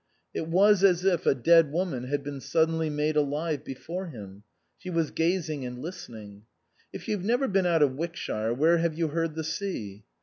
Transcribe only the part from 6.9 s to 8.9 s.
If you've never been out of Wickshire, where